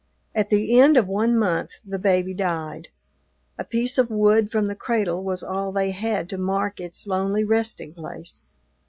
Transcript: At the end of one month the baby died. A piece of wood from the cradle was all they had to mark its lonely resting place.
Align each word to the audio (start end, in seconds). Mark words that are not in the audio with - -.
At 0.33 0.49
the 0.49 0.79
end 0.79 0.97
of 0.97 1.07
one 1.07 1.37
month 1.37 1.75
the 1.85 1.99
baby 1.99 2.33
died. 2.33 2.87
A 3.59 3.63
piece 3.63 3.99
of 3.99 4.09
wood 4.09 4.51
from 4.51 4.65
the 4.65 4.73
cradle 4.73 5.21
was 5.23 5.43
all 5.43 5.71
they 5.71 5.91
had 5.91 6.27
to 6.31 6.39
mark 6.39 6.79
its 6.79 7.05
lonely 7.05 7.43
resting 7.43 7.93
place. 7.93 8.41